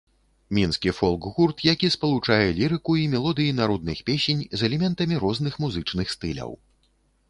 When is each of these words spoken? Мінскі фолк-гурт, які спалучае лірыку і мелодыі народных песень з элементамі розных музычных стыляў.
Мінскі 0.57 0.93
фолк-гурт, 0.99 1.61
які 1.73 1.91
спалучае 1.97 2.47
лірыку 2.61 2.97
і 3.03 3.05
мелодыі 3.13 3.55
народных 3.61 4.03
песень 4.11 4.45
з 4.59 4.71
элементамі 4.73 5.25
розных 5.29 5.53
музычных 5.65 6.07
стыляў. 6.21 6.51